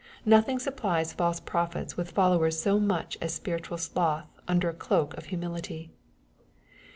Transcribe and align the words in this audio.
Nothing 0.25 0.57
suppUes 0.57 1.13
false 1.13 1.39
prophets 1.39 1.95
with 1.95 2.09
followers 2.09 2.59
so 2.59 2.79
much 2.79 3.19
as 3.21 3.35
spiritual 3.35 3.77
sloth 3.77 4.25
under 4.47 4.67
a 4.67 4.73
cloak 4.73 5.15
of 5.15 5.25
humility. 5.25 5.91